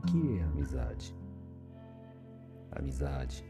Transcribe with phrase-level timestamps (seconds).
[0.00, 1.14] que é amizade?
[2.70, 3.44] Amizade,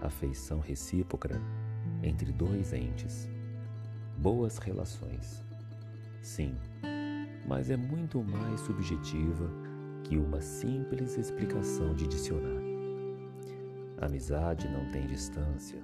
[0.00, 1.40] afeição recíproca
[2.02, 3.28] entre dois entes,
[4.18, 5.44] boas relações.
[6.22, 6.56] Sim,
[7.46, 9.50] mas é muito mais subjetiva
[10.04, 12.74] que uma simples explicação de dicionário.
[14.00, 15.82] amizade não tem distância,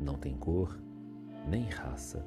[0.00, 0.78] não tem cor,
[1.46, 2.24] nem raça.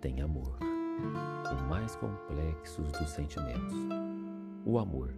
[0.00, 4.17] Tem amor, o mais complexo dos sentimentos.
[4.64, 5.14] O amor.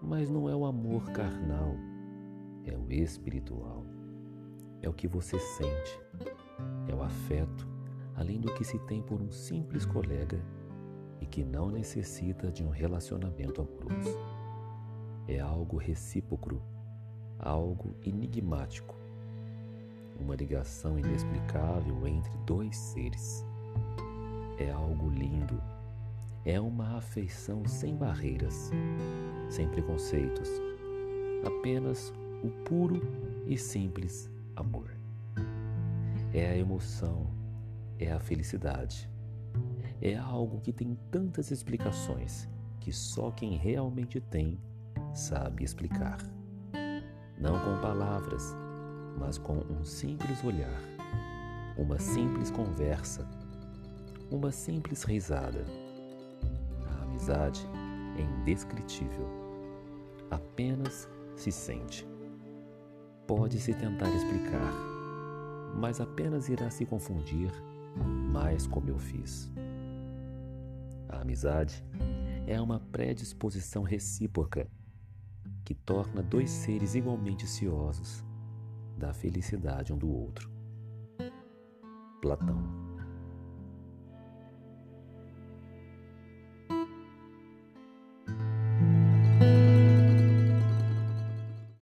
[0.00, 1.74] Mas não é o amor carnal,
[2.64, 3.84] é o espiritual.
[4.82, 6.00] É o que você sente,
[6.86, 7.66] é o afeto,
[8.14, 10.40] além do que se tem por um simples colega
[11.20, 14.16] e que não necessita de um relacionamento amoroso.
[15.26, 16.62] É algo recíproco,
[17.38, 18.94] algo enigmático,
[20.20, 23.44] uma ligação inexplicável entre dois seres.
[24.58, 25.60] É algo lindo,
[26.46, 28.70] é uma afeição sem barreiras,
[29.50, 30.48] sem preconceitos,
[31.44, 32.10] apenas
[32.42, 33.02] o puro
[33.46, 34.90] e simples amor.
[36.32, 37.26] É a emoção,
[37.98, 39.10] é a felicidade
[40.00, 42.48] é algo que tem tantas explicações
[42.80, 44.58] que só quem realmente tem
[45.14, 46.18] sabe explicar.
[47.38, 48.54] Não com palavras,
[49.18, 50.80] mas com um simples olhar,
[51.76, 53.26] uma simples conversa,
[54.30, 55.64] uma simples risada.
[57.26, 57.68] Amizade
[58.16, 59.28] é indescritível,
[60.30, 62.06] apenas se sente.
[63.26, 64.72] Pode-se tentar explicar,
[65.74, 67.50] mas apenas irá se confundir
[68.32, 69.50] mais como eu fiz.
[71.08, 71.84] A amizade
[72.46, 74.70] é uma predisposição recíproca
[75.64, 78.24] que torna dois seres igualmente ciosos
[78.96, 80.48] da felicidade um do outro.
[82.22, 82.85] Platão